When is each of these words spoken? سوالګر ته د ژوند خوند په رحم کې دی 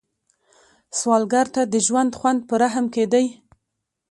سوالګر 0.99 1.47
ته 1.55 1.61
د 1.73 1.75
ژوند 1.87 2.11
خوند 2.19 2.39
په 2.49 2.53
رحم 2.61 2.85
کې 2.93 3.03
دی 3.13 3.25